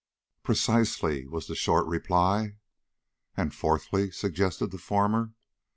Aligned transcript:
"Precisely," 0.41 1.27
was 1.27 1.45
the 1.45 1.53
short 1.53 1.85
reply. 1.85 2.55
"And 3.37 3.53
fourthly?" 3.53 4.09
suggested 4.09 4.71
the 4.71 4.79
former. 4.79 5.35